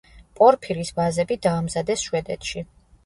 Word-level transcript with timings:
პორფირის 0.37 0.89
ვაზები 1.01 1.37
დაამზადეს 1.43 2.07
შვედეთში. 2.09 2.65